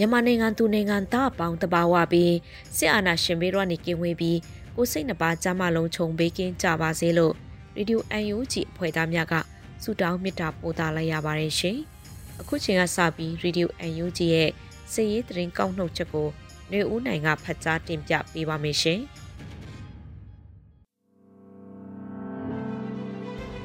[0.00, 2.34] မြန်မာနိုင်ငံသူနိုင်ငံသားအပေါင်းတဘာဝပြီး
[2.76, 4.38] စစ်အာဏာရှင်ဘေးတော့နေကင်းဝေးပြီး
[4.76, 7.34] ကိုစိတ်နှပါကြမ်းမလုံးခြုံပေးကင်းကြပါစေလို့
[7.76, 8.02] ရေဒီယို
[8.36, 9.34] UNG အဖွဲ့သားများက
[9.82, 11.76] ဆုတောင်းမေတ္တာပို့သလိုက်ရပါတယ်ရှင်။
[12.40, 13.70] အခုချိန်ကစပြီးရေဒီယို
[14.04, 14.50] UNG ရဲ့
[14.92, 16.28] စည်ရေးသတင်းကောက်နှုတ်ချက်ကို
[16.72, 19.00] နေဦးနိုင်ကဖတ်ကြားတင်ပြပေးပါမယ်ရှင်။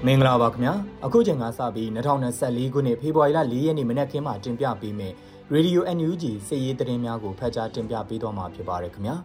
[0.06, 0.73] မင်္ဂလာပါခင်ဗျာ
[1.06, 5.14] အခုချိန်ကစပြီး2024ခုနှစ်ဖေဖော်ဝါရီလ4ရက်နေ့မနက်ခင်းမှာတင်ပြပေးမယ်
[5.57, 9.15] Radio NUG စည်ရေးသတင်းများကိုဖတ်ကြားတင်ပြပေးသွားမှာဖြစ်ပါတယ်ခင်ဗျာ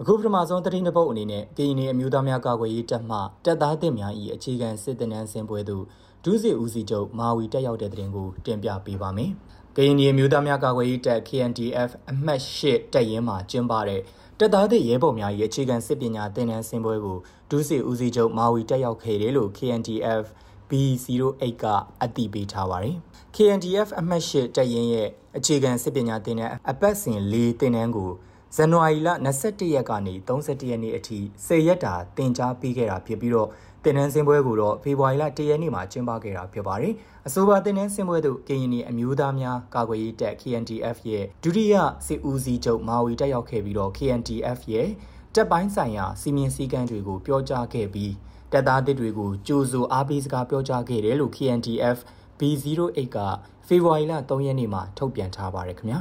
[0.00, 5.84] အခုပထမဆုံးသတင်းတစ်ပုဒ်အနေနဲ့ကရင်ပြည်အမျိုးသားများကာကွယ်ရေးတပ်မှတပ်သားတင်များ၏အခြေခံစစ်တနန်းစင်ပွဲသို့
[6.24, 9.30] ဒုစစ်ဦးစီးချုပ်မာဝီတက်ရောက်တဲ့သတင်းကိုတင်ပြပေးပါမယ်
[9.76, 12.60] ကရင်ပြည်အမျိုးသားများကာကွယ်ရေးတပ် KNDF အမှတ်၈
[12.92, 14.00] တပ်ရင်းမှာကျင်းပတဲ့
[14.38, 17.18] တပ်သားသည့်ရဲဘော်များ၏အခြေခံစစ်ပညာသင်တန်းစင်ပွဲကို
[17.50, 20.24] ဒုစစ်ဦးစီးချုပ်မာဝီတက်ရောက်ခဲ့တယ်လို့ KNDF
[20.70, 21.64] B08 က
[22.02, 22.96] အတည်ပြုထားပါတယ်။
[23.36, 28.10] KNDF အမှတ်၈တပ်ရင်းရဲ့အခြေခံစစ်ပညာသင်တန်းအပတ်စဉ်၄သင်တန်းကို
[28.56, 29.08] ဇန်နဝါရီလ
[29.40, 33.48] 21ရက်ကနေ31ရက်နေ့အထိ10ရက်တာတင် जा ပေးခဲ့တာဖြစ်ပြီးတော့
[33.84, 36.94] တင်နန်းစင်ပွဲကိုတော့ဖေဖော်ဝါရီလ1ရက်နေ့မှာကျင်းပခဲ့တာဖြစ်ပါတယ်။
[37.26, 41.74] အဆိုပါတင်နန်းစင်ပွဲသို့ကရင်နီအမျိုးသားများကာကွယ်ရေးတပ် KNDF ရဲ့ဒုတိယ
[42.06, 44.88] စစ်ဦးစီးချုပ်မာဝီတက်ရောက်ခဲ့ပြီးတော့ KNDF ရဲ့
[45.34, 48.12] တပ်ပိုင်းဆိုင်ရာစီမင်းစည်းကမ်းတွေကိုပြောကြားခဲ့ပြီး
[48.52, 51.98] တပ်သားတစ်တွေကိုကြိုးဆိုအားပေးစကားပြောကြားခဲ့တယ်လို့ KNDF
[52.38, 53.18] B08 က
[53.66, 55.98] ဖေဖော်ဝါရီလ3ရက်နေ့မှာထုတ်ပြန်ထားပါတယ်ခင်ဗျာ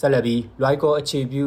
[0.00, 1.44] ဆက်လက်ပြီး Lyco အခြေပြု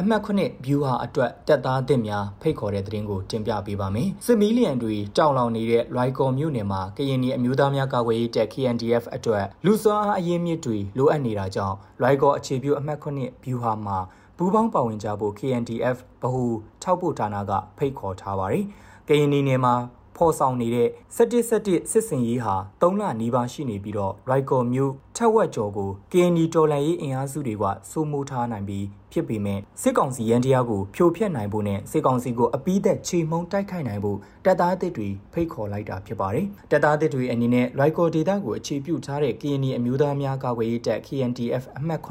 [0.00, 13.98] အမှတ်ခုနှစ် view ဟာအတွက်တက်သားသစ်များဖိတ်ခေါ်တဲ့သတင်းကိုတင်ပြပေးပါမယ်။စစ်မီလီယံတွေကြောင်လောင်နေတဲ့ Lyco မြို့နယ်မှာကရင်ပြည်အမျိုးသားများကာကွယ်ရေးတပ် KNDF အတွက်လူစွမ်းအားအရေးမြစ်တွေလိုအပ်နေတာကြောင့် Lyco အခြေပြုအမှတ်ခုနှစ် view ဟာမှာ
[14.42, 16.50] ပူးပေါင်းပါဝင်ကြဖို့ KNDF ဗဟို
[16.82, 18.64] ထောက်ပို့ဌာနကဖိတ်ခေါ်ထားပါတယ်။
[19.08, 19.74] ကရင်နယ်မှာ
[20.16, 42.10] ဖော်ဆောင်နေတဲ့17 17စစ်စင်ရေးဟာ3လနီးပါးရှိနေပြီးတော့ Ryco မြို့ထက်ဝက်ကျော်ကို KND တော်လှန်ရေးအင်အားစုတွေကစိုးမိုးထားနိုင်ပြီးဖြစ်ပေမဲ့စစ်ကောင်စီရန်တရားကိုဖြိုဖျက်နိုင်ဖို့နဲ့စစ်ကောင်စီကိုအပိသက်ချိန်မုံတိုက်ခိုက်နိုင်ဖို့တပ်သားအသစ်တွေဖိတ်ခေါ်လိုက်တာဖြစ်ပါတယ်။တပ်သားအသစ်တွေအနေနဲ့ Ryco ဒေသကိုအခြေပြုထားတဲ့ KND အမျိုးသားများကာကွယ်ရေးတပ် KNDF အမှတ်9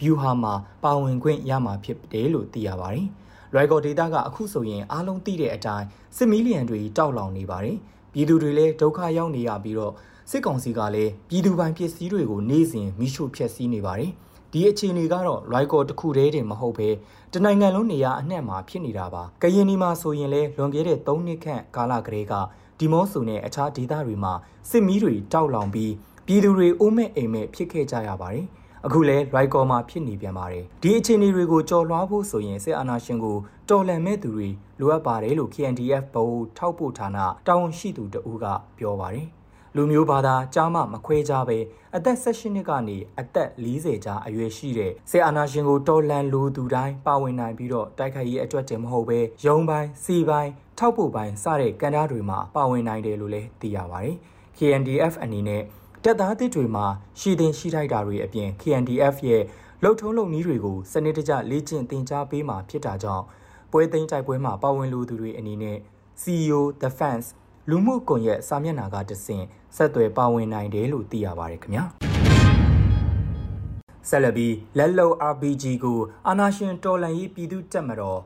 [0.00, 3.06] ဗျူဟာမှာပါဝင်ခွင့်ရမှာဖြစ်တယ်လို့သိရပါတယ်။
[3.52, 5.86] လွိုင်ကော်ဒေတာကအခုဆိုရင်အားလုံးသိတဲ့အတိုင်း
[6.16, 7.76] စစ်မီလီယံတွေတောက်လောင်နေပါတယ်။
[8.12, 9.92] ပြည်သူတွေလည်းဒုက္ခရောက်နေရပြီးတော့
[10.30, 14.10] စစ်ကောင်စီကလည်းပြည်သူပိုင်ပစ္စည်းတွေကိုနေ့စဉ်မိရှုဖျက်ဆီးနေပါတယ်။
[14.52, 16.88] ဒီအခြေအနေကတော့လွိုင်ကော်တစ်ခုတည်းတင်မဟုတ်ပဲ
[17.32, 22.34] တနိုင်ငံလုံးနေရာအနှံ့မှာဖြစ်နေတာပါ။ကရင်နီမှာဆိုရင်လည်းလွန်ခဲ့တဲ့3နှစ်ခန့်ကာလကလေးက
[22.78, 24.32] ဒီမော့ဆိုနဲ့အခြားဒေသတွေမှာ
[24.70, 25.92] စစ်မီးတွေတောက်လောင်ပြီး
[26.26, 28.46] ပြည်သူတွေအိုးမဲ့အိမ်မဲ့ဖြစ်ခဲ့ကြရပါတယ်။
[28.86, 33.36] အခုလဲရိုက်ကော်မှာဖြစ်နေပြန်ပါတယ်ဒီအခြေအနေတွေကိုကြော်လွှားဖို့ဆိုရင်စစ်အာဏာရှင်ကို
[33.68, 34.48] တော်လှန်မဲ့သူတွေ
[34.80, 38.46] လိုအပ်ပါတယ်လို့ KNDF ဘဟုထောက်ပို့ဌာနတာဝန်ရှိသူတဦးက
[38.78, 39.26] ပြောပါတယ်
[39.76, 41.58] လူမျိုးဘာသာကြားမှမခွဲကြပဲ
[41.96, 54.16] အသက်16နှစ်ကနေအသက်40ကြားအရွယ်ရှိတဲ့ဆေအာနာရှင်ကိုတော်လန်လူသူတိုင်းပါဝင်နိုင်ပြီးတော့တိုက်ခိုက်ရေးအတွက်တင်မဟုတ်ပဲရုံပိုင်းစီပိုင်းထောက်ပို့ပိုင်းစတဲ့ကန်တားတွေမှာပါဝင်နိုင်တယ်လို့လည်းသိရပါတယ်။
[54.58, 55.62] KNDF အနေနဲ့
[56.08, 56.86] တပ်သားတစ်တွေမှာ
[57.20, 59.42] ရှည်တင်ရှိထိုက်တာတွေအပြင် KNDF ရဲ့
[59.82, 63.24] လှုပ်ထုံးလုံနည်းတွေကိုစနစ်တကျလေ့ကျင့်သင်ကြားပေးမှာဖြစ်တာကြောင့်
[63.70, 65.78] ပွဲသိမ်းတိုက်ပွဲမှာပါဝင်လူသူတွေအနေနဲ့
[66.22, 67.26] CEO Defense
[67.70, 69.44] လူမှုကွန်ရက်စာမျက်နှာကတဆင့်
[69.76, 71.84] ဆက်သွယ်ပါဝင်နိုင်တယ်လို့သိရပါတယ်ခင်ဗျာ
[74.08, 75.98] ဆက်လက်ပြီးလက်လုံ RPG ကို
[76.28, 78.20] အာနာရှင်တော်လန်ရေးပြည်သူ့တပ်မတော်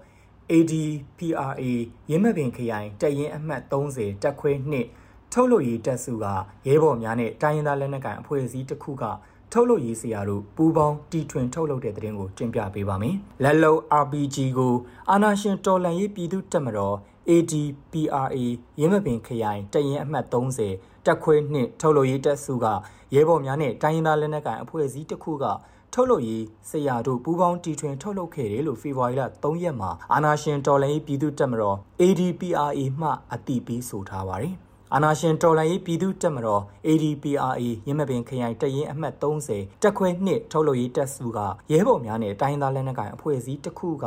[0.52, 1.64] ADPRA
[2.10, 6.26] ရင်းမပင်ခရိုင်တပ်ရင်းအမှတ်30တပ်ခွဲ2 ထုတ်လုပ်ရေးတပ်စုက
[6.66, 9.04] ရဲဘော်များနဲ့တိုင်းရင်းသားလက်နက်ကိုင်အဖွဲ့အစည်းတစ်ခုက
[9.52, 14.74] ထုတ်လုပ်ရေးဆရာတို့ပူးပေါင်းတီထွင်ထုတ်လုပ်တဲ့တဲ့တင်ကိုတင်ပြပေးပါမယ်။လက်လုံ RPG ကို
[15.10, 16.96] အာနာရှင်တော်လန်ရေးပြည်သူ့တပ်မတော်
[17.28, 18.36] ADPRA
[18.80, 22.66] ရင်းမပင်ခရိုင်တရင်အမှတ်30တက်ခွဲနှစ်ထုတ်လို့ရေးတက်စုက
[23.14, 25.44] ရဲဘော်များနဲ့တိုင်းရင်းသားလက်နက်ကိုင်အဖွဲ့အစည်းတစ်ခုက
[25.94, 34.56] ထုတ်လုပ်ရေးဆရာတို့ပူးပေါင်းတီထွင်ထုတ်လုပ်ခဲ့တယ်လို့ဖေဖော်ဝါရီလ3ရက်မှာအာနာရှင်တော်လှန်ရေးပြည်သူ့တပ်မတော် ADPRA မှအတိပေးဆိုထားပါတယ်။
[34.94, 37.48] အာနာရှင်တော်လှန်ရေးပြည်သူ့တပ်မတော် ADPRA
[37.86, 41.38] ရင်းမပင်ခရိုင်တရင်အမှတ်30တက်ခွဲနှစ်ထုတ်လုပ်ရေးတပ်စုက
[41.72, 44.06] ရဲဘော်များနဲ့တိုင်းသားလက်နက်ကိုင်အဖွဲ့အစည်းတစ်ခုက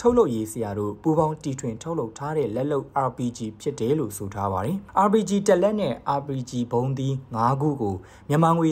[0.00, 4.76] ထုတ်လုပ်ရေးဆရာတို့ပူပေါင်းတီထွင်ထုတ်လုပ်ထားတဲ့လက်လုပ် RPG ဖြစ်တယ်လို့ဆိုထားပါတယ်။
[5.06, 7.94] RPG တက်လက်နဲ့ RPG ဘုံသီး၅ခုကို
[8.28, 8.68] မြန်မာငွေ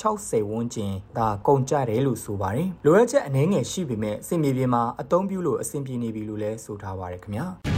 [0.00, 7.48] 360ဝန်းကျင်သာကုန်ကျတယ်လို့ဆိုပါတယ်။လိုအပ်ချက်အနည်းငယ်ရှိပေမဲ့စင်မြေပြင်မှာအသုံးပြုလို့အဆင်ပြေနေပြီလို့လည်းဆိုထားပါတယ်ခင်ဗျာ။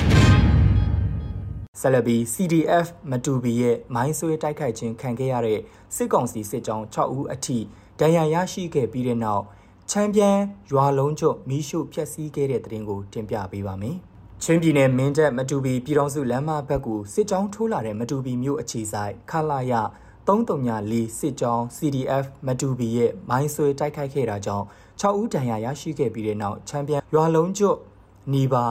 [1.81, 5.61] ဆလဘီ CDF မတူဘီရဲ့မိုင်းဆွဲတိုက်ခိုက်ခြင်းခံခဲ့ရတဲ့
[5.97, 7.59] စစ်ကောင်စီစစ်ကြောင်း6ဦးအထိ
[8.01, 9.45] ဒဏ်ရာရရှိခဲ့ပြီးတဲ့နောက်
[9.91, 10.39] ချမ်းပြန်
[10.71, 13.97] ရွာလုံးကျွတ်မီးရှို့ဖျက်ဆီးခဲ့တဲ့တဲ့တင်ကိုတင်ပြပေးပါမယ်။
[14.43, 19.73] ချင်းပြည်နယ်မင်းတပ်မတူပီပြည်တော်စုလမ်းမဘက်ကိုစစ်ကြောင်းထိုးလာတဲ့မတူပီမြို့အခြေဆိုင်ခလာရ
[20.29, 24.65] 334စစ်ကြောင်း CDF မတူပီရဲ့မိုင်းဆွဲတိုက်ခိုက်ခဲ့တာကြောင့်
[25.01, 27.79] 6ဦးဒဏ်ရာရရှိခဲ့ပြီးတဲ့နောက်ချမ်းပြန်ရွာလုံးကျွတ်
[28.33, 28.65] နီပါ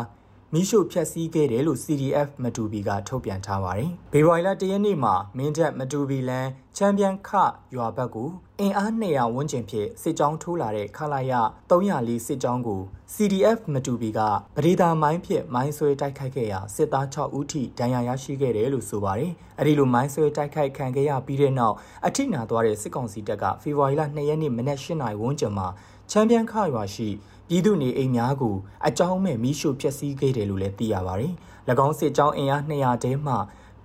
[0.53, 6.47] မိရှုဖျက်ဆီးခဲ့တယ်လို့ CDF မတူဘီကထုတ်ပြန်ထားပါတယ်။ဘေဘွိုင်လာတရက်နေ့မှာမင်းတပ်မတူဘီလန်
[6.77, 7.29] ချန်ပီယံခ
[7.75, 8.29] ရွာဘက်ကို
[8.59, 11.33] အင်အား200ဝန်းကျင်ဖြင့်စစ်ကြောင်းထိုးလာတဲ့ခလာရ
[11.69, 12.81] 304စစ်ကြောင်းကို
[13.15, 14.19] CDF မတူဘီက
[14.55, 21.75] ပဒေသာမိုင်းဖြင့်မိုင်းဆွဲတိုက်ခိုက်ခဲ့ရာစစ်သား6ဦးထိဒဏ်ရာရရှိခဲ့တယ်လို့ဆိုပါတယ်။အဲဒီလိုမိုင်းဆွဲတိုက်ခိုက်ခံခဲ့ရပြီးတဲ့နောက်
[22.07, 25.67] အထိနာသွားတဲ့စစ်ကောင်စီတပ်ကဖေဖော်ဝါရီလ2ရက်နေ့မနက်၈နာရီဝန်းကျင်မှာ
[26.11, 27.09] ချန်ပီယံခရွာရှိ
[27.49, 28.55] ပြည်သူနေအိမ်များကို
[28.87, 31.33] အကြောင်းမဲ့မိရှုဖျက်ဆီးခဲ့တယ်လို့လည်းသိရပါတယ်။၎
[31.87, 33.35] င်းစစ်ကြောင်းအင်အား200တဲမှ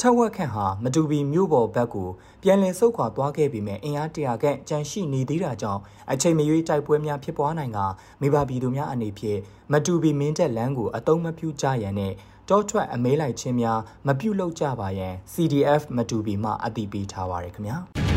[0.00, 2.08] ထက်ဝက်ခန့်ဟာမတူပီမြို့ပေါ်ဘက်ကို
[2.42, 5.80] ပြန်လည်ဆုတ်ခွာသွားခဲ့ပြီးမြအင်အားတရာခန့်ကြန့်ရှိနေသေးတာကြောင့်
[6.12, 7.78] အချိန်မရွေးတိုက်ပွဲများဖြစ်ပွားနိုင်က
[8.20, 9.38] မိဘပြည်သူများအနေဖြင့်
[9.72, 12.12] မတူပီမင်းတက်လန်းကိုအတုံးမပြူကြရန်နဲ့
[12.48, 17.78] တောထွက်အမဲလိုက်ခြင်းများမပြုတ်လောက်ကြပါရန် CDF မတူပီမှအသိပေးထားပါရခင်ဗျာ။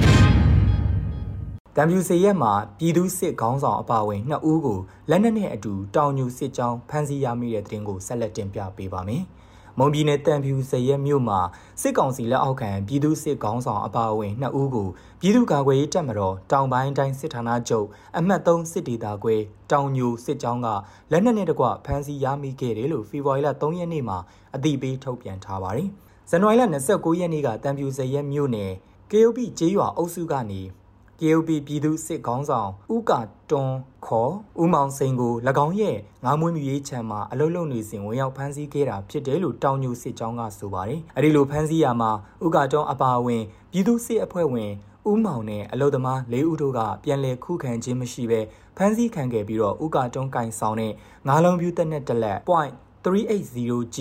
[1.78, 4.80] တံပြူစေရက်မှာပြည်သူစစ်ခေါင်းဆောင်အပါအဝင်နှစ်ဦးကို
[5.10, 9.24] လက်နက်နဲ့အတူတောင်ညူစစ်ကြောင်းဖမ်းဆီးရမိတဲ့တဲ့တင်ကိုဆက်လက်တင်ပြပေးပါမယ်။
[9.78, 11.40] မွန်ပြည်နယ်တံပြူစေရက်မြို့မှာ
[11.82, 14.90] စစ်ကောင်စီလက်အောက်ခံပြည်သူစစ်ခေါင်းဆောင်အပါအဝင်နှစ်ဦးကို
[15.22, 17.88] ပြည်သူ့ကာကွယ်ရေးတပ်မတော်တောင်ပိုင်းတိုင်းစစ်ဌာနချုပ်
[18.18, 19.36] အမှတ်3စစ်ဒေသခွဲ
[19.72, 20.68] တောင်ညူစစ်ကြောင်းက
[21.12, 24.18] လက်နက်နဲ့တကွဖမ်းဆီးရမိခဲ့တယ်လို့ဖေဖော်ဝါရီလ3ရက်နေ့မှာ
[24.56, 25.90] အသိပေးထုတ်ပြန်ထားပါတယ်။
[26.30, 28.72] ဇန်နဝါရီလ29ရက်နေ့ကတံပြူစေရက်မြို့နယ်
[29.12, 30.62] KOB ကျေးရွာအုပ်စုကနေ
[31.22, 33.20] KOB ပြည်သူစစ်ခေါင်းဆောင်ဦးကာ
[33.50, 34.32] တွန်းခေါ်
[34.62, 35.34] ဦးမောင်စိန်ကို၎
[35.66, 42.12] င်းရဲ့ငါးမွေးမြူရေးချမ်းမှာအလုလုနေစဉ်ဝင်ရောက်ဖမ်းဆီးခဲ့တာဖြစ်တယ်လို့တောင်ညူစစ်ကြောင်းကဆိုပါတယ်။အဲဒီလိုဖမ်းဆီးရမှာ
[42.46, 44.72] ဦးကာတွန်းအပါအဝင်ပြည်သူစစ်အဖွဲ့ဝင်
[45.10, 48.40] ဦးမောင်နဲ့အလုသမား၄ဦးတို့ကပြန်လည်ခုခံခြင်းမရှိဘဲ
[48.78, 50.94] ဖမ်းဆီးခံခဲ့ပြီးတော့ဦးကာတွန်းကင်ဆောင်တဲ့
[51.28, 52.40] ငါးလုံးပြူတက်နဲ့တက်လက်
[53.04, 53.98] .380G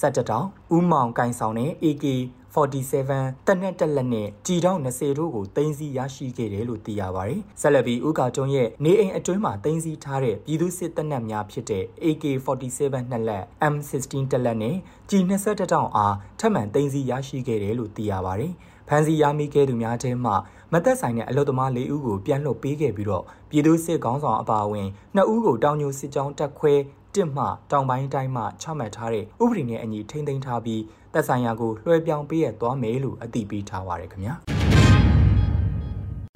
[0.00, 2.04] စက်တတောင်ဦးမောင်ကင်ဆောင်တဲ့ AK
[2.54, 14.76] 47တက်နဲ့တက်လက်နဲ့ကြည်တောင်း20တို့ကိုတင်စီရရှိခဲ့တယ်လို့သိရပါတယ်။ဆက်လက်ပြီးဦးကာကျွန်းရဲ့နေအိမ်အတွင်းမှာတင်စီထားတဲ့ပြည်သူစစ်တပ်နက်များဖြစ်တဲ့ AK47 နှစ်လက် M16 တက်လက်နဲ့
[15.10, 18.52] ကြည်21တောင်အားထပ်မံတင်စီရရှိခဲ့တယ်လို့သိရပါတယ်။
[18.88, 20.32] ဖမ်းဆီးရမိခဲ့သူများထဲမှ
[20.72, 26.74] မသက်ဆိုင်တဲ့အလုသမား၄ဦးကိုပြန်လွှတ်ပေးခဲ့ပြီးတော့ပြည်သူစစ်ခေါင်းဆောင်အပါအဝင်2ဦးကိုတောင်ညိုစစ်ကြောင်းတက်ခွဲ
[27.14, 30.82] တစ်မှတောင်ပိုင်းတိုင်းမှချမှတ်ထားတဲ့ဥပဒေနဲ့အညီထိန်းသိမ်းထားပြီး
[31.12, 34.34] သက်ဆိုင်ရာကိုလွှဲပြောင်းပေးရသွားမယ်လို့အသိပေးထားပါရခင်ဗျာ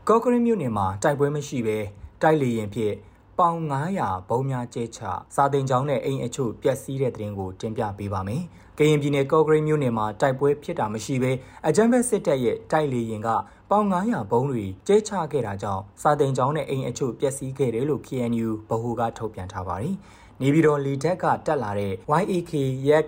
[0.09, 1.79] ကော့ကရင်းမြို့နယ်မှာတိုက်ပွဲမရှိဘဲ
[2.23, 2.95] တိုက်လေရင်ဖြင့်
[3.39, 3.59] ပေါင်
[3.99, 5.01] 900ဘုံများကျဲချ
[5.35, 8.43] စာတင်ကျောင်းနဲ့အိမ်အချို့ပျက်စီးတဲ့တဲ့ရင်ကိုတင်ပြပေးပါမယ်။
[8.79, 11.33] ကရင်ပြည်နယ်ကော့ကရိတ်မြို့နယ်မှာတိုက်ပွဲဖြစ်တာမရှိဘဲ
[11.67, 13.29] အကြမ်းဖက်စစ်တပ်ရဲ့တိုက်လေရင်က
[13.71, 19.97] ပေါင်900ဘုံတွေကျဲချခဲ့တာကြောင့်စာတင်ကျောင်းနဲ့အိမ်အချို့ပျက်စီးခဲ့တယ်လို့ KNU ဗဟိုကထုတ်ပြန်ထားပါတယ်။
[20.43, 22.53] နေပြည်တော်လေတက်ကတက်လာတဲ့ YAK
[22.89, 23.07] Yak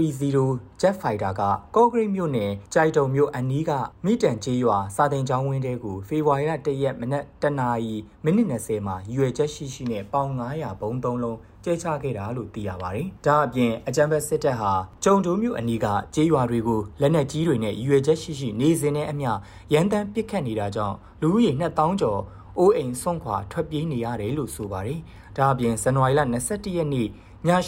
[0.00, 1.42] 130 Jet Fighter က
[1.74, 3.70] ကော့ဂရိတ်မြို့နယ်ကြိုက်တုံမြို့အနီးက
[4.04, 14.72] မိတန်ကျေးရွာစာတင်ကျောင်းဝင်းတဲကိုဖေဖော်ဝါရီလ၁ရက်မနက်တနာရီမိနစ်20မှာရွေချက်ရှိရှိနဲ့ပေါင်900ဘုံ3လုံးကျဲချခဲ့တာလို့သိရပါတယ်။ဒါအပြင်အကြံဖက်စစ်တပ်ဟာ
[15.04, 19.30] ကျုံတိုးမြို့အနီးကကျေးရွာတွေကိုလက်နက်ကြီးတွေနဲ့ရွေချက်ရှိရှိနေစဉ်နဲ့အမျှ
[19.72, 22.20] ရန်တမ်းပစ်ခတ်နေတာကြောင့်လူဦးရေ2000ကျော်
[22.60, 24.98] အိုးအိမ်ဆုံးခွာထွက်ပြေးနေရတယ်လို့ဆိုပါတယ်။
[25.36, 27.08] ဒါအပြင်ဇန်နဝါရီလ22ရက်နေ့ည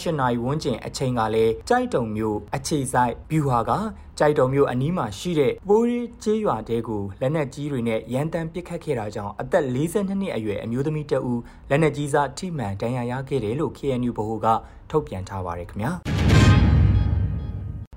[0.01, 3.71] 8နာရီဝန်းကျင်အချိန်ကလည်းကြိုက်တုံမြို့အခြေဆိုင်ဗျူဟာက
[4.19, 11.33] ကြိုက်တုံမြို့အနီးမှာရှိတဲ့ပိုးရီကျေးရွာတဲကိုလက်နက်ကြီးတွေနဲ့ရန်တမ်းပစ်ခတ်ခဲ့တာကြောင့်အသက်42နှစ်အရွယ်အမျိုးသမီးတအူ
[11.69, 14.47] လက်နက်ကြီးစားထိမှန်ဒဏ်ရာရခဲ့တယ်လို့ KNU ဗဟိုက
[14.89, 15.91] ထုတ်ပြန်ထားပါတယ်ခင်ဗျာ။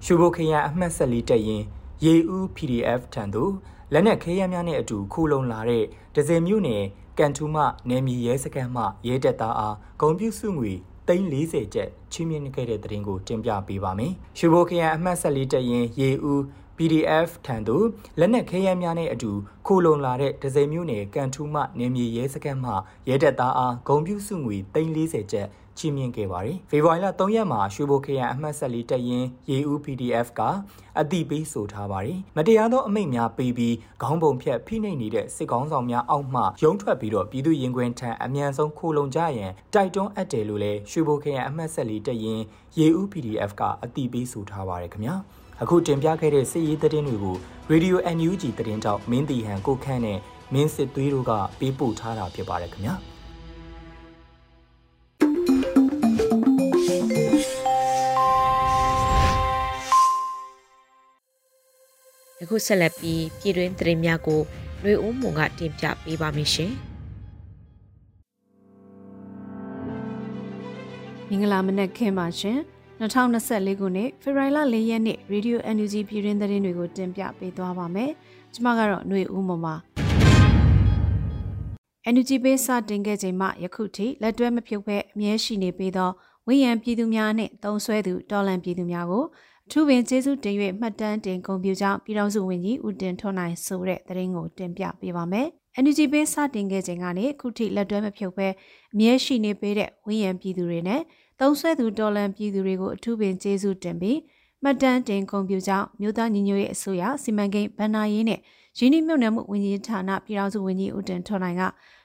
[0.05, 1.63] ရှုဘိုခရံအမှတ်ဆက်လေးတက်ရင်
[2.05, 3.53] ရေဦး PDF ထံသို့
[3.93, 6.83] လက်နက်ခဲယမ်းများနဲ့အတူခိုးလုံလာတဲ့ဒဇယ်မြို့နယ်
[7.19, 10.73] ကန်ထူးမှနယ်မြေရဲစခန်းမှရဲတပ်သားအားဂုံပြူစုငွေ
[11.09, 16.41] 340ကျပ်ချီးမြှင့်ခဲ့တဲ့သတင်းကိုတင်ပြပေးပါမယ်။ရွှေဘိုခရိုင်အမှတ်14တရင်ရေဦး
[16.77, 17.87] PDF ထံသို့
[18.19, 19.31] လက်နက်ခဲယမ်းများနဲ့အတူ
[19.67, 22.73] ခိုလုံလာတဲ့ဒဇယ်မျိုးနယ်ကန်ထူးမှနေမြေရဲစခန်းမှ
[23.09, 25.49] ရဲတပ်သားအားဂုံပြူစုငွေ340ကျပ်
[25.79, 30.41] ချီးမြှင့်ခဲ့ပါတယ်။ဖေဖော်ဝါရီလ3ရက်မှာရွှေဘိုခရိုင်အမှတ်14တပ်ရင်းရေဦး PDF က
[31.01, 42.43] အတိပေးဆိုထားပါတယ်။မတရားသောအမိန့်များပေးပြီးခေါင်းပုံဖြတ်ဖိနှိပ်နေတဲ့စစ်ကောင်းဆောင်များအောက်မှရုံးထွက်ပြီးတော့ပြည်သူရင်ခွင်ထံအမြန်ဆုံးခိုလုံကြရန်တိုက်တွန်းအပ်တယ်လို့လည်းရွှေဘိုခရိုင်အမှတ်14တပ်ရင်း
[42.79, 45.17] ရေဦး PDF ကအတိပေးဆိုထားပါတယ်ခင်ဗျာ။
[45.63, 47.37] အခုတင်ပြခဲ့တဲ့စစ်ရေးသတင်းတွေကို
[47.73, 50.19] Radio NUG သတင်းတောက်မင်းတီဟန်ကိုခန့်နဲ့
[50.53, 52.97] မင်းစစ်သွေးတို့ကပေးပို့ထားတာဖြစ်ပါတယ်ခင်ဗျာ။
[62.51, 64.41] ခုဆက်လက်ပြီးပြည်တွင်းသတင်းများကို
[64.83, 66.73] နှွေဦးမွန်ကတင်ပြပေးပါမယ်ရှင်။
[71.29, 72.59] မင်္ဂလာမနက်ခင်းပါရှင်။
[73.01, 78.11] 2024ခုနှစ်ဖေဖော်ဝါရီလ၄ရက်နေ့ Radio NUG ပြည်တွင်းသတင်းတွေကိုတင်ပြပေးသွားပါမယ်။
[78.55, 79.75] ကျွန်မကတော့နှွေဦးမွန်ပါ။
[82.11, 86.11] Energy Base စတင်ခဲ့ချိန်မှယခုထိလက်တွဲမဖြုတ်ဘဲအမြဲရှိနေပြီးသော
[86.47, 89.25] ဝိယံပြည်သူများနှင့်တုံးဆွဲသူတော်လန်ပြည်သူများကို
[89.71, 95.47] ထူးပင်ကျေးဇူးတင်၍မှတ်တမ်းတင်ဂုဏ်ပြုကြောင်းပြည်ထောင်စုဝန်ကြီးဦးတင်ထွန်းနိုင်ဆိုတဲ့သတင်းကိုတင်ပြပေးပါမယ်။
[95.83, 98.49] NUG ပေးစတင်ခဲ့ချိန်ကနေအခုထိလက်တွဲမဖြုတ်ဘဲ
[98.93, 101.01] အမြဲရှိနေပေးတဲ့ဝင်းရံပြည်သူတွေနဲ့
[101.41, 104.19] သုံးဆွဲသူတော်လန်ပြည်သူတွေကိုအထူးပင်ကျေးဇူးတင်ပြီး
[104.63, 108.41] မှတ်တမ်းတင်ဂုဏ်ပြုကြောင်းမြို့သားညီညွတ်ရေးအစိုးရစီမံကိန်းဗဏ္ဍာရေးနဲ့
[108.79, 111.63] ရင်းနှီးမြှုပ်နှံမှုဝန်ကြီးဌာနပြည်ထောင်စုဝန်ကြီးဦးတင်ထွန်းနိုင်က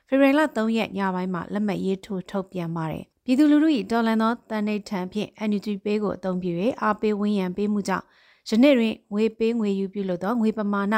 [0.08, 6.52] ဖေဖော်ဝါရီလ3ရက်ညပိုင်းမှာလက်မှတ်ရေးထိုးထုတ်ပြန်ပါတယ်။ ပြည်သူလူထု၏တော်လန်သောတန်ဋိဌာန်ဖြင့် NUG ပေးကိုအသုံးပြု၍
[6.82, 8.06] အားပေးဝန်းရံပေးမှုကြောင့်
[8.50, 10.96] ယနေ့တွင်ငွေပေးငွေယူပြုလို့သောငွေပမာဏ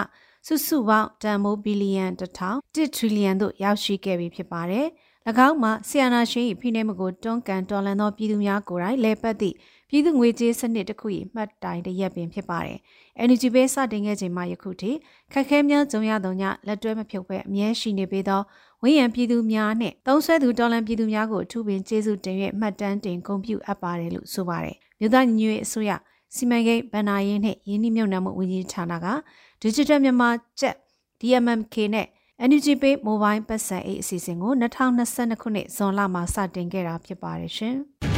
[0.48, 4.88] စုစုပေါင်းတန်မိုးဘီလီယံ1000 1ထရီလီယံသို့ရောက်ရှိခဲ့ပြီဖြစ်ပါတယ်။၎
[5.48, 9.56] င်းမှာဆီယနာရှင်၏ဖိနှိပ်မှုကိုတွန်းကန်တော်လှန်သောပြည်သူများကိုယ်တိုင်လဲပတ်သည့်
[9.94, 12.80] ပြည်သူငွေကြေးစနစ်တစ်ခု၏မှတ်တိုင်တရက်ပင်ဖြစ်ပါတယ်။
[13.28, 14.92] NUG ပဲစတင်ခဲ့ချိန်မှယခုထိ
[15.32, 18.42] ခက်ခဲများကြုံရသောညလက်တွဲမဖြုတ်ပဲအမြဲရှိနေပေသော
[18.82, 25.92] ဝင်းရံပြည်သူများနှင့်သုံးဆွဲသူတော်လှန်ပြည်သူများကိုအထူးပင်ကျေးဇူးတင်၍မှတ်တမ်းတင်ဂုဏ်ပြုအပ်ပါတယ်လို့ဆိုပါတယ်။မြို့သားညီညွတ်ရေးအစိုးရ
[26.36, 29.08] စီမံကိန်းဗဏ္ဍာရေးနှင့်ရင်းနှီးမြှုပ်နှံမှုဝန်ကြီးဌာနက
[29.64, 30.76] Digital မြန်မာကျပ်
[31.20, 32.08] DMMK နဲ့
[32.50, 37.78] NUG Pay Mobile ပတ်စံအိတ်အစီအစဉ်ကို2022ခုနှစ်ဇွန်လမှာစတင်ခဲ့တာဖြစ်ပါတယ်ရှင်။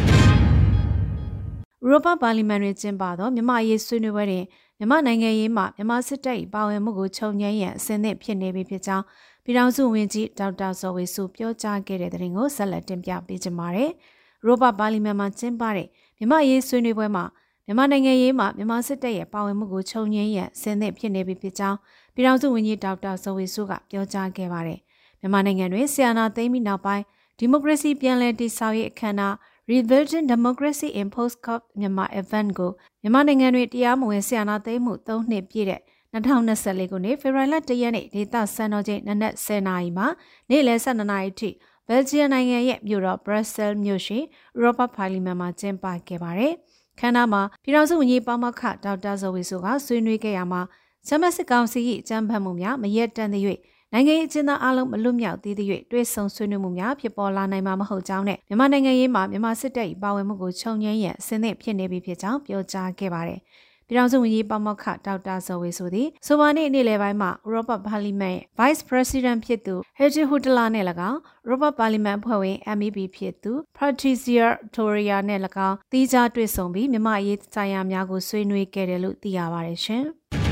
[1.86, 4.46] ဥရောပပါလီမန်တွင်ကျင်းပသောမြန်မာရေးဆွေးနွေးပွဲတွင်
[4.78, 9.04] မြန်မာနိုင်ငံရေးမှမြန်မာစစ်တပ်၏ပါဝင်မှုကိုချုပ်ငြိမ်းရန်အစဉ်သင့်ဖြစ်နေပြီဖြစ်ကြောင်း
[9.44, 13.90] ပြည်ထောင်စုဝန်ကြီးဒေါက်တာဇော်ဝေစုပြောကြားခဲ့တဲ့တဲ့ရင်ကိုဆက်လက်တင်ပြပေးကြပါမယ်။
[14.44, 15.88] ဥရောပပါလီမန်မှာကျင်းပတဲ့
[16.18, 17.24] မြန်မာရေးဆွေးနွေးပွဲမှာ
[17.66, 21.78] မြန်မာနိုင်ငံရေးမှာမြန်မာစစ်တပ်ရဲ့ပါဝင်မှုကိုချုပ်ငြိမ်းရန်အစဉ်သင့်ဖြစ်နေပြီဖြစ်ကြောင်း
[22.14, 24.80] ပြည်ထောင်စုဝန်ကြီးဒေါက်တာဇော်ဝေစုကပြောကြားခဲ့ပါတယ်။
[25.20, 27.04] မြန်မာနိုင်ငံတွင်ဆီယနာသိမ်းပြီးနောက်ပိုင်း
[27.40, 29.36] ဒီမိုကရေစီပြန်လည်တည်ဆောက်ရေးအခမ်းအနား
[29.68, 35.82] Rebuilding Democracy in Post-COP မြန်မာ event ကိုမြန်မာနိုင်ငံတွင်တရားမဝင်ဆီယနာသိမ်းမှု၃နှစ်ပြည့်တဲ့
[36.14, 40.08] 2024ခုနှစ်ဖေဖော်ဝါရီလ1ရက်နေ့ဒေသစံတော်ချိန်နနက်10:00နာရီမှာ
[40.50, 41.50] နေ့လယ်12:00နာရီထိ
[41.88, 44.22] ဘယ်လ်ဂျီယံနိုင်ငံရဲ့မြို့တော်ဘရက်ဆဲလ်မြို့ရှိဥ
[44.62, 46.54] ရောပပါလီမန်မှာကျင်းပခဲ့ပါတယ်။
[47.00, 50.62] ခမ်းနားမှာပြည်ထောင်စုဝန်ကြီးပေါမခဒေါက်တာဇော်ဝေဆိုကဆွေးနွေးခဲ့ရမှာ
[51.08, 53.60] ဆမ်မစစ်ကောင်စီ၏အကြမ်းဖက်မှုများမရက်တန်သည့်
[53.94, 63.42] နိုင်ငံရေးအကျဉ်းသားအလုံးမလွတ်မြောက်သေးသည့်တွဲဆုံဆွေးနွေးမှုများဖြစ်ပေါ်လာနိုင်မှာမဟုတ်ကြောင်းနဲ့မြန်မာနိုင်ငံရေးမှာမြန်မာစစ်တပ်၏ပါဝင်မှုကိုခြုံငင်းရန်အဆင်သင့်ဖြစ်နေပြီဖြစ်ကြောင်းပြောကြားခဲ့ပါတယ်။
[63.88, 80.06] ပြည်ထောင်စုဝန်ကြီးပေါမောက်ခဒေါက်တာဇော်ဝေဆိုသည်ဆိုပါနေ့နေ့လယ်ပိုင်းမှာဥရောပပါလီမန် Vice President ဖြစ်သူဟက်ဂျီဟူတလာနဲ့၎င်းဥရောပပါလီမန်အဖွဲ့ဝင် MEP ဖြစ်သူ Patricia Toria နဲ့၎င်းတီးခြားတွေ့ဆုံပြီးမြန်မာရေးဆိုင်ရာများကိုဆွေးနွေးခဲ့တယ်လို့သိရပါတယ်ရှင်။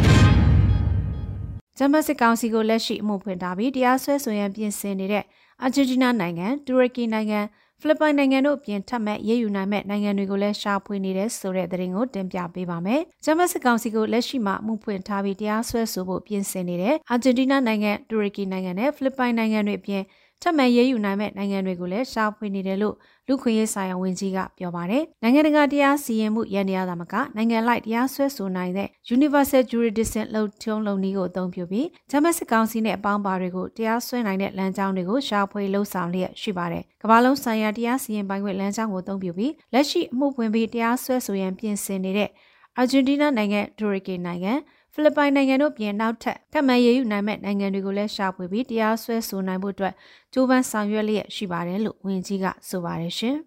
[1.78, 5.24] ဂျမတ်စစ်ကောင်စီကိုလက်ရှိအမှုဖွင့်ထားပြီးတရားစွဲဆိုရန်ပြင်ဆင်နေတဲ့
[5.62, 7.40] အာဂျင်တီးနားနိုင်ငံတူရကီနိုင်ငံ
[7.82, 20.04] ဖိလစ်ပိုင်နိုင်ငံတို့ပြင်ထပ်မံရေးယူနိုင်မဲ့နိုင်ငံတွေကိုလည်းရှာဖွေနေတဲ့ဆိုတဲ့သတင်းကိုတင်ပြပေးပါမယ်။ဂျမတ်စစ်ကောင်စီကိုလက်ရှိမှာမှုဖွင့်ထားပြီးတရားစွဲဆိုဖို့ပြင်ဆင်နေတဲ့အာဂျင်တီးနားနိုင်ငံတူရကီနိုင်ငံနဲ့ဖိလစ်ပိုင်နိုင်ငံတွေပြင်
[20.42, 22.96] ထပ်မံရေးယူနိုင်မဲ့နိုင်ငံတွေကိုလည်းရှာဖွေနေတယ်လို့
[23.28, 42.30] လူခွင့်ရေးဆိုင်ရာဝန်ကြီးကပြောပါတယ်။နိုင်ငံတကာတရားစီရင်မှုရန်တရားသမကနိုင်ငံလိုက်တရားစွဲဆိုနိုင်တဲ့ Universal Jurisdiction လုံထုံးလုံနည်းကိုအသုံးပြုပြီးဂျမတ်စစ်ကောင်စီနဲ့အပေါင်းပါတွေကိုတရားစွဲနိုင်တဲ့လမ်းကြောင်းတွေကိုရှာဖွေလှုပ်ဆောင်လျက်ရှိပါတယ်။ကမ္ဘာလုံးဆိုင်ရာတရားစီရင်ပိုင်ခွင့်လမ်းကြောင်းကိုအသုံးပြုပြီးလက်ရှိအမှုပွင့်ပြီးတရားစွဲဆိုရန်ပြင်ဆင်နေတဲ့
[42.78, 44.54] အာဂျင်တီးနားနိုင်ငံဒိုရီကေနိုင်ငံ
[44.96, 49.94] ဖိလစ်ပိုင်နိုင်ငံတို့ပြင်နောက်ထပ်ကမှန်ရည်ယူနိုင်မဲ့နိုင်ငံတွေကိုလည်းရှာဖွေပြီးတရားစွဲဆိုနိုင်ဖို့အတွက်
[50.34, 53.36] ကြိုးပမ်းဆောင်ရွက်လျက်ရှိပါတယ်လို့ဝန်ကြီးကဆိုပါတယ်ရှင်။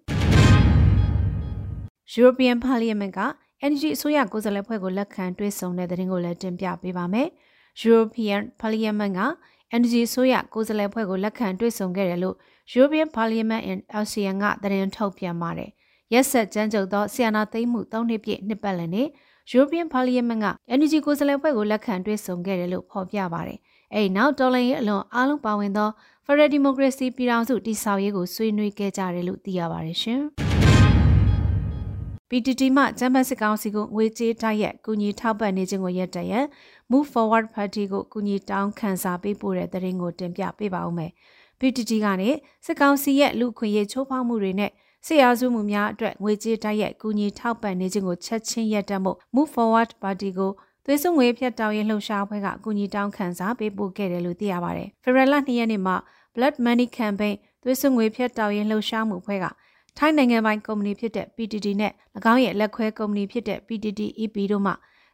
[2.16, 3.20] European Parliament က
[3.66, 7.28] Energy အစိုးရကိုယ်စားလှယ်ဖွဲ့ကိုလက်ခံတွဲဆုံတဲ့သတင်းကိုလည်းတင်ပြပေးပါမယ်။
[7.84, 9.20] European Parliament က
[9.76, 12.36] Energy အစိုးရကိုယ်စားလှယ်ဖွဲ့ကိုလက်ခံတွဲဆုံခဲ့တယ်လို့
[12.74, 15.70] European Parliament in ASEAN ကသတင်းထုတ်ပြန်ပါတယ်။
[16.12, 19.08] ရက်ဆက်ကြမ်းကြုတ်သောဆီယနာသိမ်းမှု၃နှစ်ပြည့်နှစ်ပတ်လည်နေ့
[19.54, 23.58] European Parliament က Energy ကိုယ်စားလှယ်ဖွဲ့ကိုလက်ခံတွေ့ဆုံခဲ့တယ်လို့ဖော်ပြပါတယ်။
[23.94, 25.88] အဲဒီနောက်တော်လှန်ရေးအလွန်အားလုံးပါဝင်သော
[26.24, 30.20] Federal Democracy ပြည်ထောင်စုတည်ဆောက်ရေးကိုဆွေးနွေးခဲ့ကြတယ်လို့သိရပါတယ်ရှင်။
[32.30, 36.46] PTT မှကျန်းမာစစ်ကောင်စီကိုငွေကြေးတိုက်ရက်ကူညီထောက်ပံ့နေခြင်းကိုရပ်တန့်ရန်
[36.90, 41.12] Move Forward Party ကိုကူညီတောင်းခံစာပေးပို့တဲ့သတင်းကိုတင်ပြပေးပါဦးမယ်။
[41.60, 42.30] PTT ကနေ
[42.66, 44.70] စစ်ကောင်စီရဲ့လူခွင့်ရေးချိုးဖောက်မှုတွေနဲ့
[45.08, 50.50] ဆရာစုမှုများအတွက်ငွေကြေးတိုက်ရိုက်ကူညီထောက်ပံ့နေခြင်းကိုချက်ချင်းရပ်တန့်ဖို့ Move Forward Party ကို
[50.84, 55.96] သွေးစွငွေဖြတ်တောင်းရင်လှုပ်ရှားအဖွဲ့ကအကူအညီတောင်းခံစာပေးပို့ခဲ့တယ်လို့သိရပါတယ်။ Federal 2ရက်နေ့မှာ
[56.34, 59.46] Blood Money Campaign သွေးစွငွေဖြတ်တောင်းရင်လှုပ်ရှားမှုအဖွဲ့က
[59.98, 61.92] ထိုင်းနိုင်ငံပိုင်ကုမ္ပဏီဖြစ်တဲ့ PTT နဲ့၎
[62.32, 64.72] င်းရဲ့လက်ခွဲကုမ္ပဏီဖြစ်တဲ့ PTT EP တို့မှ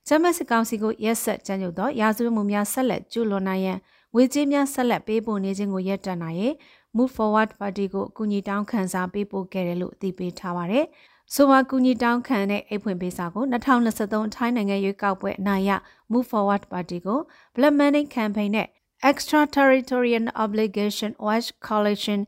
[0.08, 3.78] ဂျမတ်စစ်ကောင်စီကိုရက်ဆက်ကြမ်းကြုတ်သောရာဇဝတ်မှုများဆက်လက်ကျူးလွန်နိုင်ရန်
[4.14, 6.54] ငွေကြေးများဆက်လက်ပေးပို့နေခြင်းကိုရပ်တန့်နိုင်ရေး
[6.96, 10.84] Move Forward Party ကိုအကူအညီတောင်းခံစာပေးပို့ခဲ့တယ်လို့အသိပေးထားပါတယ်။
[11.34, 15.70] ဆိုပါကူညီတောင်းခံတဲ့အိတ်ဖွင့်ပေးစာကို2023ထိုင်းနိုင်ငံရွေးကောက်ပွဲနိုင်ရ
[16.12, 17.20] Move Forward Party ကို
[17.56, 18.68] Black Money Campaign နဲ့
[19.10, 22.20] Extraterritorial Obligation Watch Coalition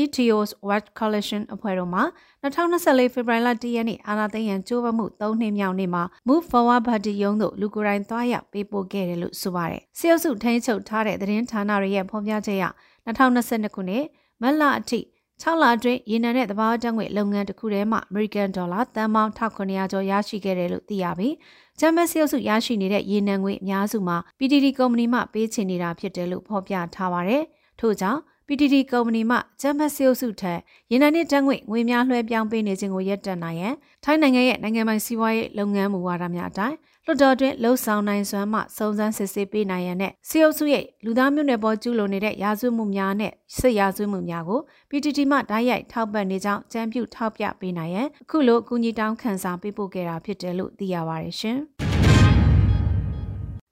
[0.00, 2.02] ETO's Watch Coalition အဖွဲ့တို့မှ
[2.42, 12.64] 2024ဖေဖော်ဝါရီလ10ရက်နေ့အာဏာသိမ်းရန်ကြိုးပမ်းမှု3နှစ်မြောက်နေ့မှာ Move Forward Party ရုံးသို့လူကိုယ်တိုင်သွားရောက်ပေးပို့ခဲ့တယ်လို့ဆိုပါတယ်။စစ်အုပ်စုထိန်းချုပ်ထားတဲ့သတင်းဌာနတွေရဲ့ဖော်ပြချက်အရ
[13.06, 14.04] 2022ခုနှစ်
[14.42, 15.00] မတ်လအထိ
[15.42, 21.34] 6လအတွင်းရေနံနဲ့သဘာဝဓာတ်ငွေလုပ်ငန်းတစ်ခုထဲမှာ American Dollar တန်ပေါင်း1900ကျော်ရရှိခဲ့တယ်လို့သိရပြီး
[21.80, 27.42] ဂျမတ်စီအုပ်စုရရှိနေတဲ့ရေနံငွေအများစုမှာ PTT ကုမ္ပဏီမှပေးချေနေတာဖြစ်တယ်လို့ဖော်ပြထားပါတယ်။
[27.80, 30.58] ထို့ကြောင့် PTT ကုမ္ပဏီမှဂျမတ်စီအုပ်စုထက်
[30.90, 36.76] ရေနံနဲ့ဓာတ်ငွေငွေများလွှဲပြောင်းပေးနေခြင်းကိုရပ်တန့်နိုင်ရန်ထိုင်းနိုင်ငံရဲ့နိုင်ငံပိုင်စီးပွားရေးလုပ်ငန်းမူဝါဒများအတိုင်း
[37.06, 51.58] လွှတ်တော်တွင်လှုပ်ဆောင်နိုင်စွမ်းမှစုံစမ်းစစ်ဆေးပေးနိုင်ရန်နဲ့စီအုပ်စုရဲ့လူသားမျိုးနွယ်ပေါ်ကျူးလွန်နေတဲ့ရာဇဝတ်မှုများနဲ့စစ်ရာဇဝတ်မှုများကို PTT မှဓာတ်ရိုက်ထောက်ပံ့နေကြောင်းကြံပြုထောက်ပြပေးနိုင်ရန်အခုလိုအကူအညီတောင်းခံစာပေးပို့ခဲ့တာဖြစ်တယ်လို့သိရပါတယ်ရှင်။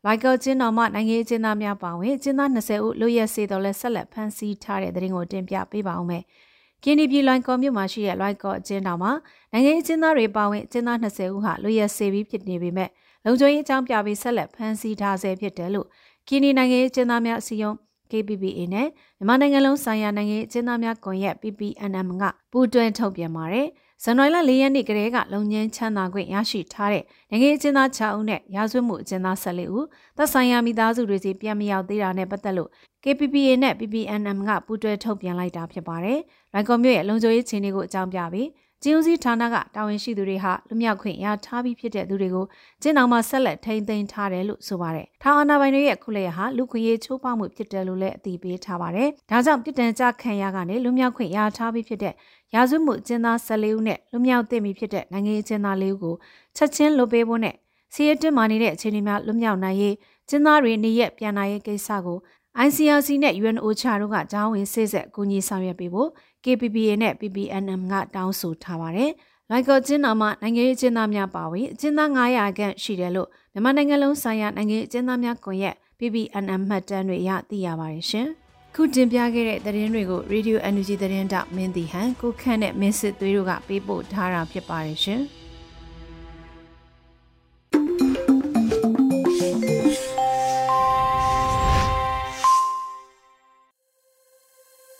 [0.05, 6.25] လိုက်ကောကျင်းတော်မှနိုင်ငံရေးကျင်းသားများပါဝင်ကျင်းသား20ဦးလွတ်ရက်စေတော်လဲဆက်လက်ဖမ်းဆီးထားတဲ့တဲ့ရင်ကိုတင်ပြပေးပါအောင်မယ်။
[6.85, 9.13] ကင်းဒီပြည်လိုင်းကော်မြို့မှာရှိတဲ့လိုက်ကောအကျဉ်းတော်မှာ
[9.53, 12.91] နိုင်ငံရေးကျင်းသားတွေပါဝင်ကျင်းသား20ဦးဟာလွတ်ရက်စေပြီးဖြစ်နေပေမဲ့
[13.29, 15.87] လုံခြုံရေးအကြောင်းပြပြီးဆက်လက်ဖမ်းဆီးထားဆဲဖြစ်တယ်လို့
[16.29, 17.77] ကင်းဒီနိုင်ငံရေးကျင်းသားများအစည်းအရုံး
[18.11, 23.67] KPPA နဲ့မြန်မာနိုင်ငံလုံးဆိုင်ရာနိုင်ငံရေးကျင်းသားများကွန်ရက် PPNM ကပူးတွဲထုတ်ပြန်ပါတယ်။
[24.05, 29.87] ဇန်နဝါရီလ၄ရက်နေ့ကတည်းကလုံငင်းချမ်းသာခွင့်ရရှိထားတဲ့နိုင်ငံရေးအကျဉ်းသား6ဦးနဲ့ရာဇဝတ်မှုအကျဉ်းသား14ဦး
[30.17, 32.71] သက်ဆိုင်ရာမိသားစုတွေစီပြန်မရောက်သေးတာနဲ့ပတ်သက်လို့
[33.05, 36.19] KPPA နဲ့ PPNM ကပူးတွဲထုတ်ပြန်လိုက်တာဖြစ်ပါတယ်။
[36.55, 38.49] ရိုင်ကော်မြို့ရဲ့လုံခြုံရေးခြေနေကိုအကြောင်းပြပြီး
[38.83, 42.47] ကျင်းဦးစီးဌာနကတာဝန်ရှိသူတွေဟာလူမြောက်ခွင့်ရထားပြီးဖြစ်တဲ့သူတွေကို
[42.83, 52.15] ကျင်းအောင်မှာဆက်လက်ထိန်းသိမ်းထားတယ်လို့ဆိုပါတယ်။ထောင်အာဏာပိုင်တွေရဲ့ခုလက်ရဟာလူခွင့်ရေးချိုးဖောက်မှုဖြစ်တယ်လို့လည်းအသိပေးထားပါတယ်။ဒါကြောင့်ပြည်တံကြခံရကနေလူမြောက်ခွင့်ရထားပြီးဖြစ်တဲ့
[52.55, 56.15] ရာဇဝမှုကျင်းသား14ဦးနဲ့လူမြောက်သိပြီဖြစ်တဲ့နိုင်ငံရေးကျင်းသား4ဦးကို
[56.57, 57.55] ချက်ချင်းလွတ်ပေးဖို့နဲ့
[57.95, 59.95] စီရတင်မာနေတဲ့အခြေအနေများလွမြောက်နိုင်ရေး
[60.29, 62.19] ကျင်းသားတွေနေရက်ပြန်နိုင်ရေးကိစ္စကို
[62.67, 66.11] ICRC နဲ့ UNOCHA တို့ကကြောင်းဝင်စေ့ဆက်ကူညီဆောင်ရွက်ပေးဖို့
[66.45, 69.13] KPPA နဲ့ PPNM ကတောင်းဆိုထားပါတယ်။
[69.51, 78.27] လိုက်ကော့ကျင်းတော်မှာနိုင်ငံရေးကျင်းသားများပါဝင်အကျဉ်းသား900ခန့်ရှိတယ်လို့မြန်မာနိုင်ငံလုံးဆိုင်ရာနိုင်ငံရေးကျင်းသားများကွန်ရက် PPNM မှတ်တမ်းတွေရသိရပါတယ်ရှင်။
[78.75, 85.23] ခုတင်ပြခဲ့တဲ့သတင်းတွေကို Radio Energy သတင်းတောက်မင်းတီဟန်ကိုခန့်နဲ့မင်းစစ်သွေးတို့ကပေးပို့ထားတာဖြစ်ပါတယ်ရှင်။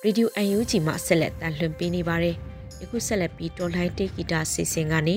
[0.05, 2.37] Radio UNG မှာဆက်လက်တန်လှန်ပေးနေပါတယ်။
[2.81, 5.17] ယခုဆက်လက်ပြီးတော်လိုင်းတေဂီတာစီစဉ်ကနေ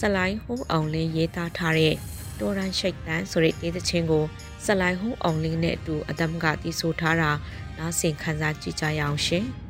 [0.00, 1.94] ဆလိုင်းဟုံးအောင်လင်းရေးသားထားတဲ့
[2.40, 4.24] တော်ရန်ရှိတ်တန်ဆိုတဲ့တေးသချင်းကို
[4.64, 7.30] ဆလိုင်းဟုံးအောင်လင်းနဲ့အတူအတမ်ကတီးဆိုထားတာ
[7.78, 9.46] နားဆင်ခံစားကြည့်ကြရအောင်ရှင်။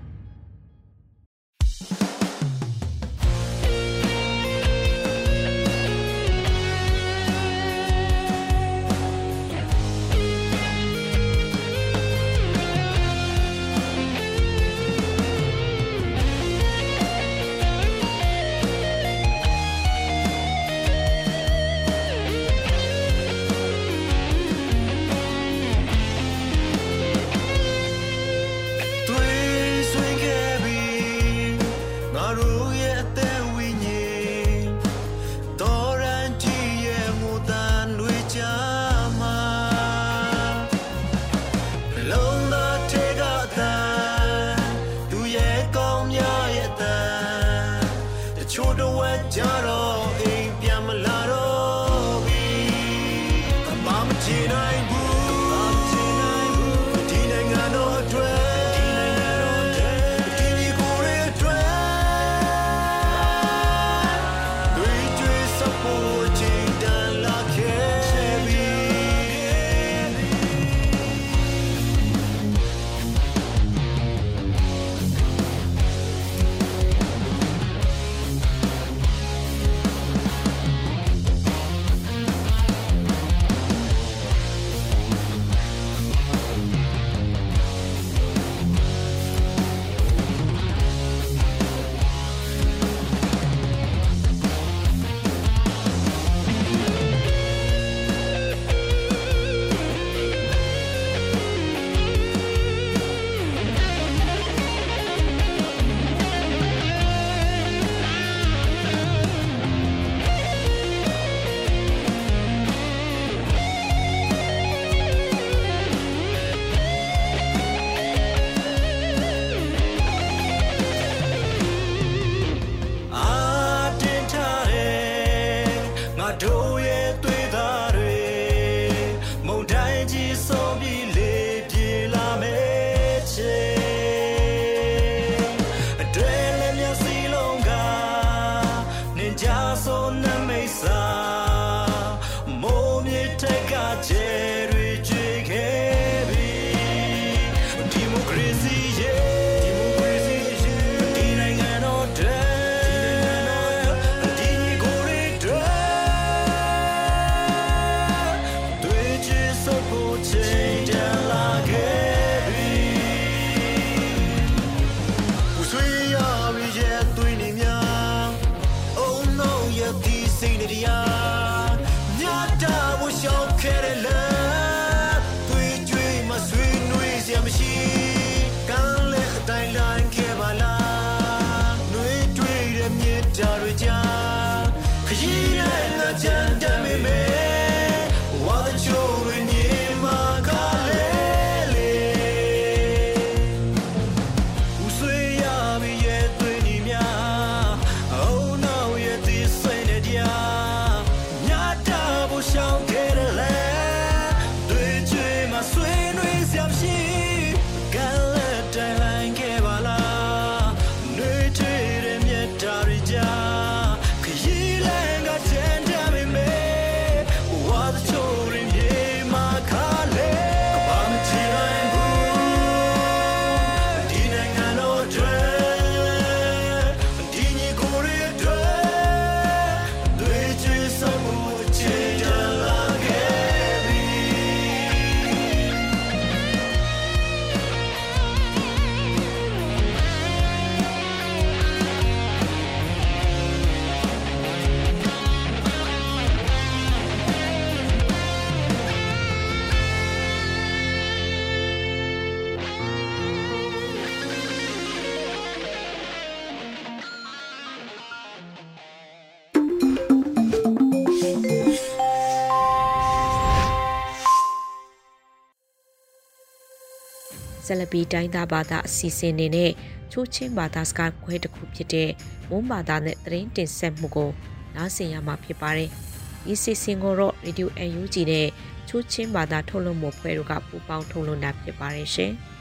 [267.68, 269.70] ဆက်လက်ပြီးတိုင်းသားဘာသာအစီအစဉ်နေနဲ့
[270.12, 272.10] ချိုးချင်းဘာသာစကားခွဲတစ်ခုဖြစ်တဲ့
[272.48, 274.30] မွန်းဘာသာနဲ့သတင်းတင်ဆက်မှုကို
[274.74, 275.90] နားဆင်ရမှာဖြစ်ပါတယ်။
[276.46, 278.46] ဒီစီစဉ်ကိုတော့ Radio UNG နဲ့
[278.88, 282.32] ချိုးချင်းဘာသာထုတ်လွှင့်မှုဖွဲ့တို့ကပူးပေါင်းထုတ်လွှင့်တာဖြစ်ပါတယ်ရှင်။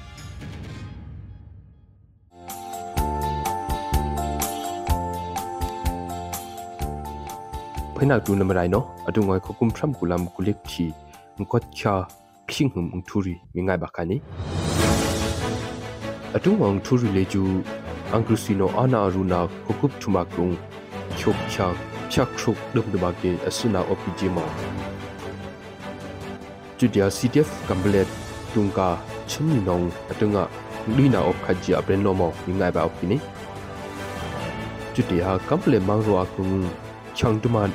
[7.95, 10.85] ဖိနာတူနမရိုင်နောအတုငွေခုကုမ်ထရမ်ကူလမ်ကူလက်ချီ
[11.37, 11.93] ငကော့ချာ
[12.51, 14.17] ခိငုံထူရီမိငိုင်ဘခါနီ
[16.35, 17.43] အတုငောင်ထူရီလေကျူ
[18.11, 20.47] အန်ကရစီနိုအာနာရူနာခုကုပ်ထူမကုံ
[21.19, 21.67] ချုပ်ချာ
[22.11, 24.49] ဖြတ်ခုဒုံဒဘကေအစနာအော်ပီဂျီမော
[26.77, 28.07] ကျူဒီယာ CTF ကမ်ဘလက်
[28.53, 28.89] တုံကာ
[29.29, 30.43] ချင်းနီနောင်အတုငါ
[30.97, 33.17] လီနာအော့ခဂျီအပရန်နိုမောမိငိုင်ဘအော့ပီနီ
[34.93, 36.47] ကျူဒီယာကမ်ဘလက်မောင်ရောအကုံ
[37.17, 37.69] ချောင်တမန်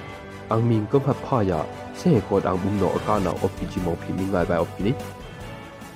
[0.51, 1.61] အန်မင်ကပ်ဖာယာ
[1.99, 4.93] စေကောဒ ang bum no ka na op ki mo phi mi ngai ba op ki ni
[4.93, 5.22] ji ti ang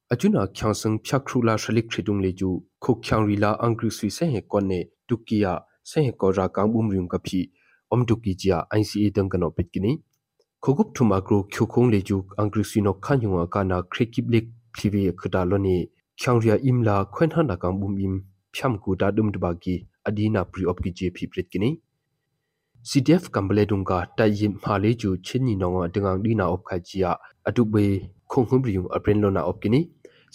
[0.10, 2.50] achuna khyang phyakrula shalik khridung leju
[2.84, 6.92] khok khyang rila angri sui se he konne tukia se he ko ra kang bum
[6.94, 7.42] rim ka phi
[7.92, 9.92] om tuki jia ICA dang kano pitkini
[10.64, 15.76] khogup thuma gro khyokong leju angri sui no khanyunga kana khrikiblek phiwe khada loni
[16.20, 18.16] khyang ria imla khwen hana kang bum im
[18.54, 19.76] phyam ku da dum dbagi
[20.08, 21.70] adina pri op ki je phi pritkini
[22.90, 27.12] CDF kambledunga tayim hale ju chinni nonga dengang dina op khajia
[27.50, 27.86] adube
[28.32, 29.80] khonghum riung apren lona opkini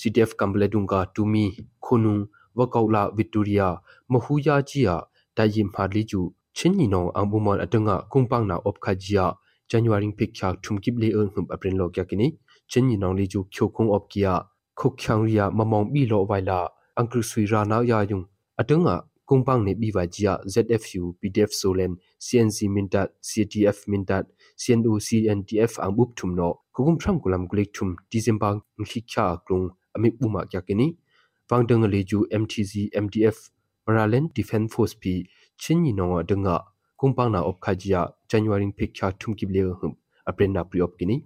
[0.01, 1.45] CDF kambledunga tumi
[1.81, 5.03] khonu wakaula victoria mahuya jia
[5.35, 9.35] tayim hale ju chinni nong ambumon atanga kungpang na op khajia
[9.69, 12.27] january phikcha thumkip le eng hum apren lo kya kini
[12.71, 14.35] chinni nong le ju khyokhong op kia
[14.77, 16.59] khokhyang ria mamong bi lo waila
[16.99, 18.25] angkru sui ra na ya yung
[18.61, 18.95] atanga
[19.27, 21.93] kungpang ne biwa jia zfu pdf solen
[22.27, 24.27] cnc mintat ctf mintat
[24.63, 30.61] cnu cntf angbup thumno kugum thram kulam kulik thum december nkhikha klung ami buma kya
[30.67, 30.87] kini
[31.51, 32.73] wangdang leju mtz
[33.05, 33.39] mdf
[33.85, 35.13] Paralen Defense Force pi
[35.61, 36.57] chinni nonga denga
[36.99, 38.01] kungpang na op khajia
[38.31, 39.93] January phikha thumki ble hum
[40.29, 41.17] apren na priop kini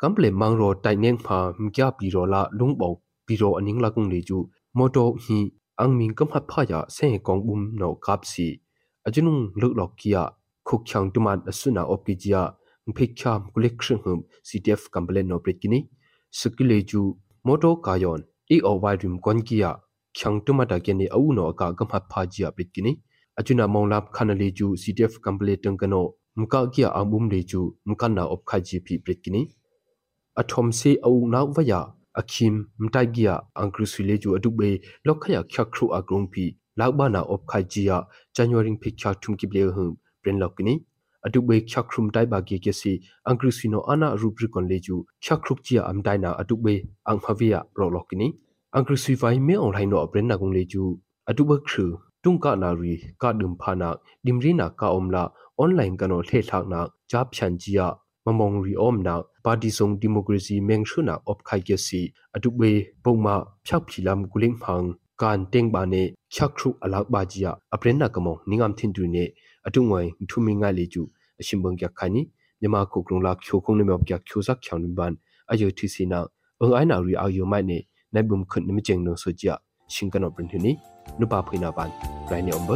[0.00, 2.88] kample mangro taineng pha mkya pi ro la lungbo
[3.26, 4.38] pi ro aning la kung leju
[4.78, 5.38] moto hi
[5.82, 8.46] angming kam hat pha ya se kong bum no kap si
[9.06, 10.22] ajunung luk lok kia
[10.66, 12.42] khuk chang tuman asuna op ki jia
[12.96, 15.78] phikha collection hum CTF kample no pret kini
[16.38, 17.02] skilleju
[17.46, 18.20] moto kayon
[18.54, 19.70] i o wai rim kon kia
[20.16, 22.92] kyang tumata kene au no ka gamhat phajia pitkini
[23.38, 26.00] achuna monglap khanale ju CTF complete tangkano
[26.36, 29.40] mka kia ambum le ju mkanna op khaji phi pitkini
[30.40, 31.80] athom se au naw waya
[32.20, 36.44] akhim mtai gia angkrusile ju adube lokhaya khakhru agrong phi
[36.76, 37.96] lakbana op khajia
[38.36, 39.84] january phi kha thumki ble hu
[40.22, 40.74] pren lokini
[41.26, 42.92] အတုဘေချက်ခရုမ်တိုင်ဘာဂီကေစီ
[43.26, 46.74] အင်္ဂရိစီနိုအနာရူဘရီကွန်လေဂျူချက်ခရုချီယာအမ်ဒိုင်နာအတုဘေ
[47.06, 48.28] အန်ဖဗီယာရောလော့ကီနီ
[48.74, 50.84] အင်္ဂရိစီဖိုင်မေအွန်လိုင်းနိုအပရင်နာကုံလေဂျူ
[51.30, 51.86] အတုဘခရု
[52.24, 53.88] တုံကနာရီကဒုံဖာနာ
[54.24, 55.22] ဒိမရီနာကာအုံလာ
[55.58, 57.86] အွန်လိုင်းကနိုလှေထောက်နာဂျပ်ချန်ဂျီယာ
[58.26, 62.00] မမောင်ရီအုံနာပါတီဆုံဒီမိုကရေစီမင်းရှုနာအော့ခိုင်ကေစီ
[62.36, 62.72] အတုဘေ
[63.04, 63.26] ပုံမ
[63.66, 64.84] ဖြောက်ဖြီလမ်ကုလင်းဖန်
[65.22, 66.02] ကန်တင်းဘာနေ
[66.34, 69.24] ချက်ခရုအလောက်ပါကြီးအပရင်နာကမောင်နင်းငမ်သင်တူနေ
[69.66, 71.02] အတုငွိုင်ထုမင်းငါလေကျူ
[71.40, 72.22] အရှင်ဘုံကြခါနီ
[72.60, 75.12] မြမကုကရုံလာချိုခုံနမြောက်ကြချိုဇက်ချောင်းနဘန်
[75.50, 76.20] အယုထီစီနာ
[76.60, 77.78] အင်အိုင်နာရီအာယုမိုင်နေ
[78.14, 79.46] နိုင်ဘုံခွန်နမကျင်းနုံဆိုကြ
[79.94, 80.72] ရှင်ကနောပရင်ထနီ
[81.20, 81.90] နုပါဖိနာဘန်
[82.30, 82.70] ရိုင်းနေအုံးဘ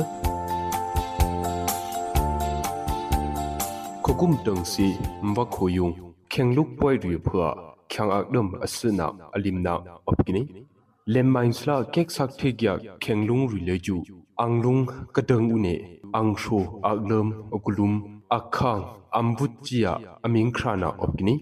[4.05, 4.87] ခုကုမ်တုံစီ
[5.35, 5.89] မဘခိုယုံ
[6.33, 7.47] ခေငလုပွိုင်ရီဖွာ
[7.93, 9.75] ခေငအဒမ်အစနာအလင်နာ
[10.09, 10.43] အပကိနီ
[11.13, 12.63] လမ်မိုင်းစလာကက်ဆက်ထေက
[13.03, 13.97] ခေငလုံရီလေကျူ
[14.41, 14.77] အန်လုံ
[15.17, 15.75] ကဒံဦးနေ
[16.15, 17.91] အန်ရှိုအဂလမ်အကလုံ
[18.31, 18.85] akhang
[19.19, 21.35] ambutchia amingkhrana opni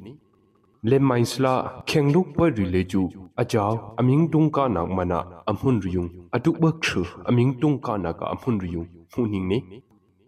[0.83, 3.03] le mainsla khengluk pa rileju
[3.37, 5.18] ajaw amingtung ka nak mana
[5.51, 9.59] amhun riyung atukba khru amingtung ka nak amhun riyung huning ne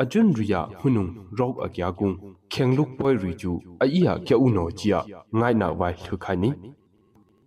[0.02, 2.16] ajun riya hunung rok agya gung
[2.50, 4.98] khengluk pa riju aiya kya uno chia
[5.38, 6.50] ngai na wai thukhani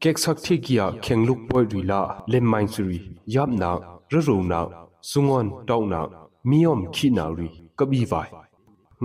[0.01, 1.99] kek sakthi kia khengluk pa rila
[2.31, 3.69] le mainsuri yapna
[4.11, 4.59] ruruna
[5.01, 5.99] sungon tauna
[6.49, 8.29] miyom khina ri kabi vai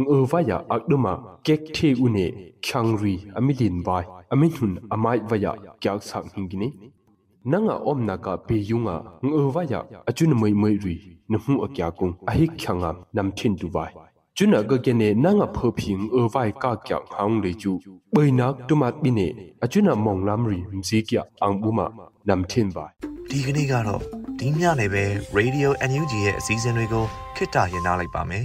[0.00, 1.12] ngơ vaya akduma
[1.46, 2.26] kek the une
[2.62, 6.68] khangri amilin vai amin hun amai vaya kyak sak hingini
[7.50, 10.96] nanga omna ka pe yunga ngơ vaya achun mai mai ri
[11.28, 13.92] nhu akya kung ahi khyanga nam thin tu vai
[14.36, 17.72] chuna ga gene nanga phoping ơ vai ka kyak hang le chu
[18.12, 19.26] boinak tumat bine
[19.64, 21.86] achuna monglam ri mzi kya angbuma
[22.28, 22.92] nam thin vai
[23.30, 24.02] ဒီကနေ့ကတော့
[24.38, 25.04] ဒီညနေပဲ
[25.38, 27.04] Radio NUG ရဲ့အစည်းအဝေးကို
[27.36, 28.44] ခਿੱတရနာလိုက်ပါမယ်